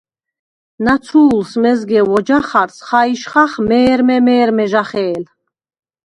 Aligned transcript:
ნაცუ̄ლს 0.83 1.51
მეზგე 1.63 1.99
ვოჯახარს 2.09 2.77
ხაჲშხახ 2.87 3.51
მე̄რმე-მე̄რმე 3.67 4.65
ჟახე̄ლ. 4.71 5.23